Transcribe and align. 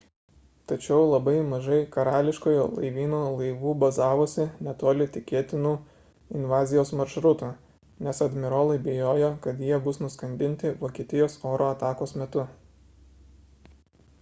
tačiau 0.69 1.01
labai 1.09 1.33
mažai 1.49 1.75
karališkojo 1.95 2.61
laivyno 2.77 3.19
laivų 3.41 3.73
bazavosi 3.83 4.45
netoli 4.69 5.07
tikėtinų 5.19 5.73
invazijos 6.39 6.93
maršrutų 7.03 7.51
nes 8.09 8.23
admirolai 8.29 8.79
bijojo 8.89 9.31
kad 9.47 9.63
jie 9.67 9.81
bus 9.91 10.03
nuskandinti 10.05 10.73
vokietijos 10.87 11.37
oro 11.53 11.69
atakos 11.77 12.17
metu 12.25 12.47